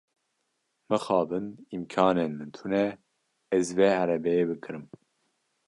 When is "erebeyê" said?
4.03-4.43